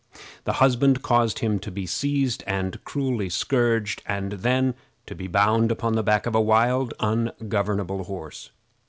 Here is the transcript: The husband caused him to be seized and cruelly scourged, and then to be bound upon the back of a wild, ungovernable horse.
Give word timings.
The 0.45 0.53
husband 0.53 1.03
caused 1.03 1.37
him 1.37 1.59
to 1.59 1.69
be 1.69 1.85
seized 1.85 2.43
and 2.47 2.83
cruelly 2.83 3.29
scourged, 3.29 4.01
and 4.07 4.31
then 4.31 4.73
to 5.05 5.13
be 5.13 5.27
bound 5.27 5.71
upon 5.71 5.93
the 5.93 6.01
back 6.01 6.25
of 6.25 6.33
a 6.33 6.41
wild, 6.41 6.95
ungovernable 6.99 8.05
horse. 8.05 8.49